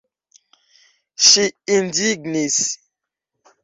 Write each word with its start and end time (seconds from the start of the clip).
Ŝi 1.27 1.47
indignis. 1.77 2.61